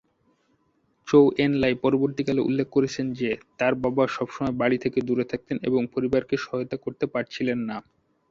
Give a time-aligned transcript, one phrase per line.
[1.07, 6.35] চৌ এন-লাই পরবর্তীকালে উল্লেখ করেছেন যে, তার বাবা সবসময় বাড়ী থেকে দূরে থাকতেন এবং পরিবারকে
[6.37, 7.77] সহায়তা করতে পারছিলেন না।